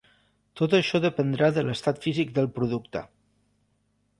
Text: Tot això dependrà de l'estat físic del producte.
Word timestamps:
Tot 0.61 0.71
això 0.77 1.01
dependrà 1.03 1.49
de 1.57 1.65
l'estat 1.67 2.01
físic 2.07 2.33
del 2.39 2.51
producte. 2.57 3.05